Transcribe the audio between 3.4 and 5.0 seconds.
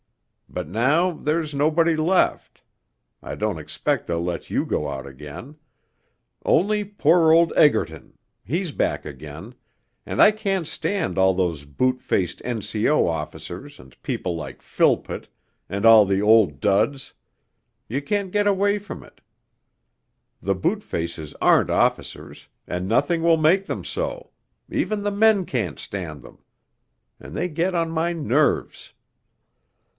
expect they'll let you go